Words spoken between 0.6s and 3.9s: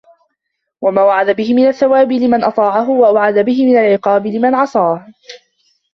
وَمَا وَعَدَ بِهِ مِنْ الثَّوَابِ لِمَنْ أَطَاعَهُ وَأَوْعَدَ بِهِ مِنْ